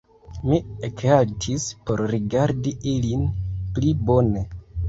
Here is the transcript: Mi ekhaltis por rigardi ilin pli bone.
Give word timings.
Mi 0.51 0.57
ekhaltis 0.87 1.67
por 1.91 2.03
rigardi 2.13 2.75
ilin 2.95 3.29
pli 3.77 3.97
bone. 4.09 4.47